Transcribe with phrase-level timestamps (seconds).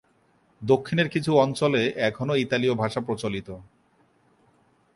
[0.61, 3.49] দক্ষিণের কিছু অঞ্চলে এখনও ইতালীয় ভাষা প্রচলিত।